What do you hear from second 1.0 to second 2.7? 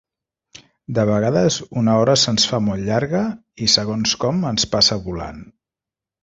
vegades una hora se'ns fa